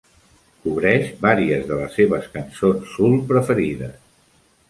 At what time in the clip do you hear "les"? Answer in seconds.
1.81-1.93